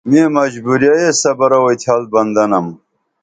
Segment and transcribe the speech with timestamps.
[0.09, 2.67] میں مجبوریہ ایس صبرہ اوتھیال بندہ نم